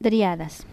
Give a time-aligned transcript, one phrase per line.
[0.00, 0.64] Driadas.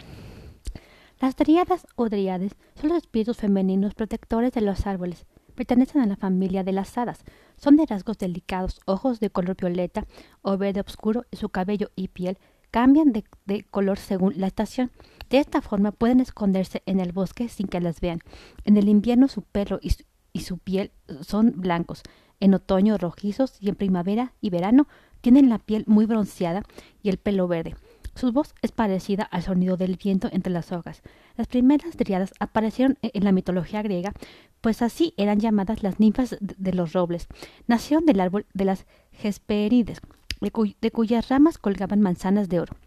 [1.19, 5.25] Las driadas o driades son los espíritus femeninos protectores de los árboles.
[5.55, 7.23] Pertenecen a la familia de las hadas.
[7.57, 10.05] Son de rasgos delicados, ojos de color violeta
[10.43, 12.37] o verde oscuro y su cabello y piel
[12.69, 14.91] cambian de, color según la estación.
[15.31, 18.19] De esta forma pueden esconderse en el bosque sin que las vean.
[18.63, 22.03] En el invierno su pelo y su piel son blancos,
[22.39, 24.87] en otoño rojizos y en primavera y verano
[25.21, 26.61] tienen la piel muy bronceada
[27.01, 27.75] y el pelo verde.
[28.15, 31.01] Su voz es parecida al sonido del viento entre las hojas.
[31.35, 34.13] Las primeras driadas aparecieron en la mitología griega,
[34.61, 37.27] pues así eran llamadas las ninfas de los robles.
[37.67, 38.85] Nacieron del árbol de las
[39.21, 39.99] Hesperides,
[40.39, 42.77] de, cuy de cuyas ramas colgaban manzanas de oro.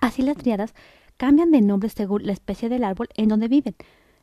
[0.00, 0.72] Así las driadas
[1.16, 3.74] cambian de nombre según la especie del árbol en donde viven.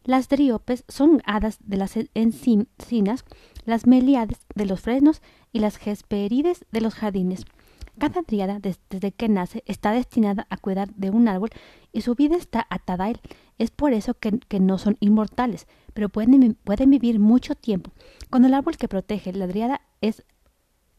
[0.06, 3.26] Las dríopes son hadas de las encinas,
[3.66, 5.22] las meliades de los fresnos
[5.52, 7.46] y las hesperides de los jardines.
[8.00, 11.50] Cada driada, desde que nace, está destinada a cuidar de un árbol
[11.92, 13.20] y su vida está atada a él.
[13.58, 17.92] Es por eso que, no son inmortales, pero pueden, pueden, vivir mucho tiempo.
[18.30, 20.24] Cuando el árbol que protege la driada es,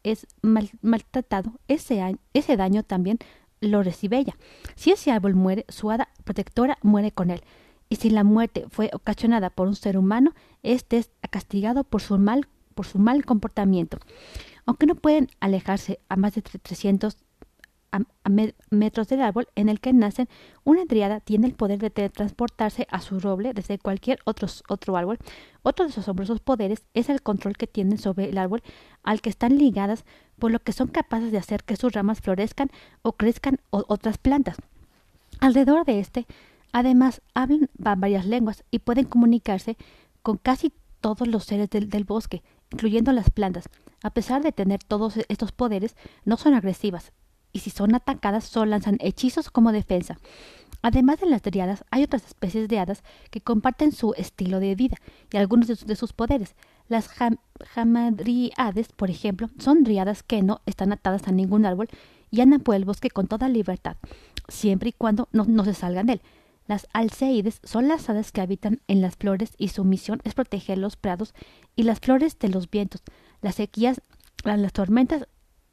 [0.02, 3.18] es mal, maltratado, ese, ese daño también
[3.60, 4.36] lo recibe ella.
[4.74, 7.42] Si ese árbol muere, su hada protectora muere con él.
[7.88, 12.18] Y si la muerte fue ocasionada por un ser humano, éste es castigado por su
[12.18, 13.98] mal, por su mal comportamiento.
[14.68, 17.16] Aunque no pueden alejarse a más de 300
[17.90, 18.30] a, a
[18.68, 20.28] metros del árbol en el que nacen,
[20.62, 25.16] una driada tiene el poder de teletransportarse a su roble desde cualquier otro, otro árbol.
[25.62, 28.62] Otro de sus asombrosos poderes es el control que tienen sobre el árbol
[29.04, 30.04] al que están ligadas,
[30.38, 32.68] por lo que son capaces de hacer que sus ramas florezcan
[33.00, 34.58] o crezcan o otras plantas.
[35.40, 36.26] Alrededor de este,
[36.72, 39.78] además, hablan varias lenguas y pueden comunicarse
[40.20, 43.68] con casi todos los seres del bosque, incluyendo las plantas.
[44.02, 47.12] A pesar de tener todos estos poderes, no son agresivas,
[47.52, 50.18] y si son atacadas solo lanzan hechizos como defensa.
[50.80, 54.96] Además de las driadas, hay otras especies de hadas que comparten su estilo de vida
[55.32, 56.54] y algunos de, sus poderes.
[56.88, 61.88] Las jamadriades, por ejemplo, son driadas que no están atadas a ningún árbol
[62.30, 63.96] y andan por el bosque con toda libertad,
[64.46, 66.22] siempre y cuando no se salgan de él.
[66.68, 70.76] Las alceides son las hadas que habitan en las flores y su misión es proteger
[70.76, 71.34] los prados
[71.74, 73.02] y las flores de los vientos,
[73.40, 74.02] las sequías,
[74.44, 75.26] las tormentas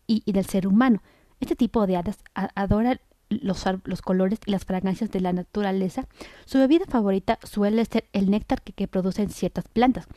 [0.08, 1.04] y, del ser humano.
[1.42, 3.66] Este tipo de hadas adora los,
[4.02, 6.08] colores y las fragancias de la naturaleza.
[6.46, 10.08] Su bebida favorita suele ser el néctar que, producen ciertas plantas.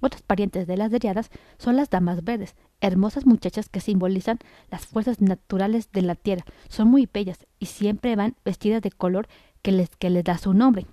[0.00, 5.20] Otras parientes de las driadas son las damas verdes, hermosas muchachas que simbolizan las fuerzas
[5.20, 6.44] naturales de la tierra.
[6.68, 9.28] Son muy bellas y siempre van vestidas de color
[9.64, 10.86] que les, que les da su nombre.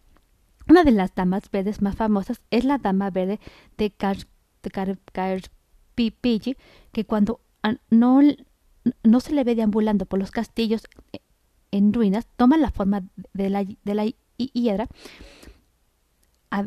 [0.67, 3.41] Una de las damas verdes más famosas es la dama verde
[3.77, 3.91] de
[5.11, 6.55] Carpipilli,
[6.93, 7.41] que cuando
[7.89, 8.21] no,
[9.03, 10.83] no se le ve deambulando por los castillos
[11.71, 14.05] en ruinas, toma la forma de la, de la
[14.37, 14.87] hiedra
[16.49, 16.65] a,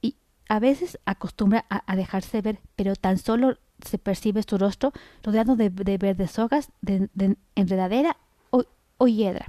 [0.00, 0.14] y
[0.48, 4.92] a veces acostumbra a, dejarse ver, pero tan solo se percibe su rostro
[5.24, 8.16] rodeado de, de verdes hojas de, de enredadera
[8.50, 8.64] o,
[8.98, 9.46] o hiedra.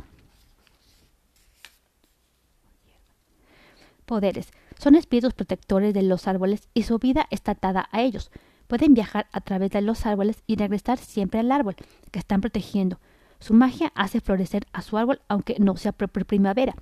[4.05, 4.51] Poderes.
[4.77, 8.31] Son espíritus protectores de los árboles y su vida está atada a ellos.
[8.67, 11.75] Pueden viajar a través de los árboles y regresar siempre al árbol
[12.11, 12.99] que están protegiendo.
[13.39, 16.75] Su magia hace florecer a su árbol aunque no sea primavera.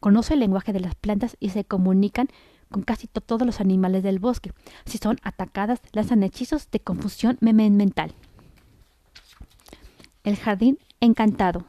[0.00, 2.28] Conoce el lenguaje de las plantas y se comunican
[2.70, 4.52] con casi to todos los animales del bosque.
[4.84, 8.12] Si son atacadas, lanzan hechizos de confusión mental.
[10.24, 11.64] El jardín encantado.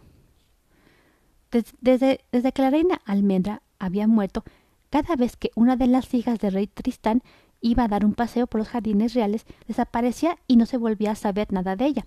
[1.51, 4.43] Desde, desde, desde que la reina almendra había muerto,
[4.91, 7.23] cada vez que una de las hijas del rey Tristán
[7.61, 11.15] iba a dar un paseo por los jardines reales, desaparecía y no se volvía a
[11.15, 12.05] saber nada de ella.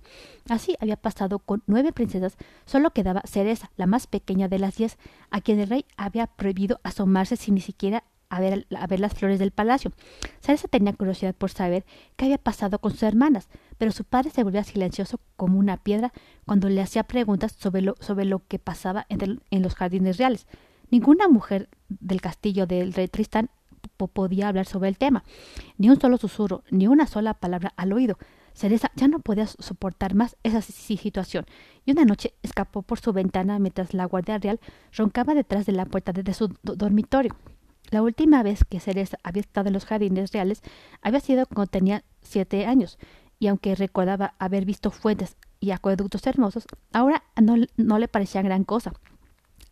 [0.48, 2.36] Así había pasado con nueve princesas,
[2.66, 4.98] solo quedaba Cereza, la más pequeña de las diez,
[5.30, 8.66] a quien el rey había prohibido asomarse sin ni siquiera a ver,
[9.00, 9.92] las flores del palacio.
[10.40, 11.84] Cereza tenía curiosidad por saber
[12.16, 16.12] qué había pasado con sus hermanas, pero su padre se volvía silencioso como una piedra
[16.44, 20.48] cuando le hacía preguntas sobre lo, que pasaba en los jardines reales.
[20.90, 23.50] Ninguna mujer del castillo del rey Tristán
[23.96, 25.24] podía hablar sobre el tema.
[25.78, 28.18] Ni un solo susurro, ni una sola palabra al oído.
[28.52, 31.44] Cereza ya no podía soportar más esa situación,
[31.84, 34.60] y una noche escapó por su ventana mientras la guardia real
[34.92, 37.34] roncaba detrás de la puerta de su dormitorio.
[37.90, 40.62] La última vez que Cereza había estado en los jardines reales
[41.02, 42.98] había sido cuando tenía siete años,
[43.40, 48.62] y aunque recordaba haber visto fuentes y acueductos hermosos, ahora no, no le parecía gran
[48.62, 48.92] cosa.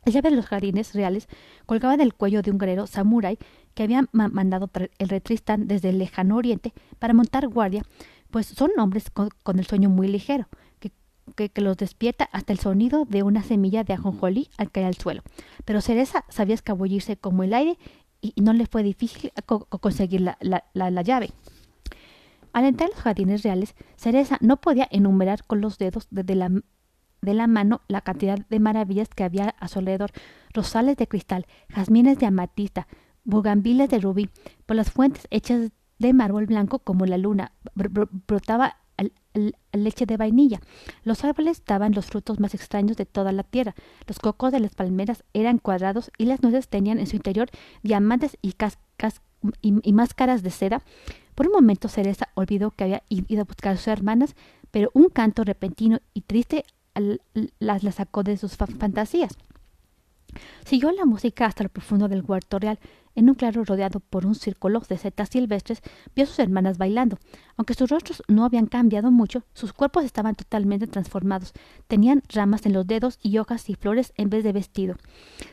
[0.04, 1.28] La llave de los jardines reales
[1.66, 3.38] colgaba del cuello de un guerrero samurái
[3.74, 7.82] que había ma mandado el rey Tristán desde el lejano oriente para montar guardia,
[8.30, 10.48] pues son hombres con, el sueño muy ligero,
[10.80, 10.90] que
[11.36, 15.22] que, los despierta hasta el sonido de una semilla de ajonjolí al caer al suelo.
[15.64, 17.78] Pero Cereza sabía escabullirse como el aire
[18.20, 21.30] y, no le fue difícil conseguir la, la, llave.
[22.52, 26.50] Al entrar en los jardines reales, Cereza no podía enumerar con los dedos desde la,
[27.22, 30.10] de la mano la cantidad de maravillas que había a su alrededor,
[30.52, 32.88] rosales de cristal, jazmines de amatista,
[33.24, 34.28] bugambiles de rubí,
[34.66, 38.76] por las fuentes hechas de mármol blanco como la luna, brotaba
[39.72, 40.60] leche de vainilla.
[41.04, 43.74] Los árboles daban los frutos más extraños de toda la tierra.
[44.06, 47.48] Los cocos de las palmeras eran cuadrados y las nueces tenían en su interior
[47.82, 48.54] diamantes y,
[49.62, 50.82] y, máscaras de seda.
[51.34, 54.34] Por un momento Cereza olvidó que había ido a buscar a sus hermanas,
[54.70, 59.36] pero un canto repentino y triste las la sacó de sus fantasías.
[60.64, 62.78] Siguió la música hasta lo profundo del huerto real.
[63.14, 65.82] En un claro rodeado por un círculo de setas silvestres,
[66.14, 67.18] vio a sus hermanas bailando.
[67.58, 71.52] Aunque sus rostros no habían cambiado mucho, sus cuerpos estaban totalmente transformados.
[71.88, 74.96] Tenían ramas en los dedos y hojas y flores en vez de vestido.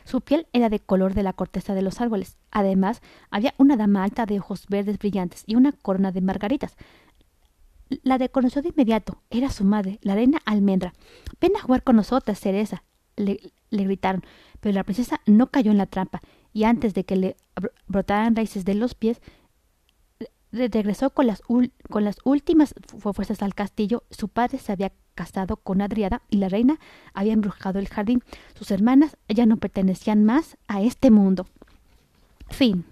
[0.04, 2.38] Su piel era de color de la corteza de los árboles.
[2.50, 6.76] Además, había una dama alta de ojos verdes brillantes y una corona de margaritas.
[8.02, 9.22] La reconoció de inmediato.
[9.30, 10.94] Era su madre, la reina almendra.
[11.40, 12.84] Ven a jugar con nosotras, Cereza,
[13.16, 14.22] le, gritaron.
[14.60, 16.20] Pero la princesa no cayó en la trampa
[16.52, 17.36] y antes de que le
[17.86, 19.20] brotaran raíces de los pies,
[20.52, 24.04] regresó con las, con las últimas fuerzas al castillo.
[24.10, 26.78] Su padre se había casado con Adriada y la reina
[27.14, 28.22] había embrujado el jardín.
[28.54, 31.46] Sus hermanas ya no pertenecían más a este mundo.
[32.48, 32.84] Fin.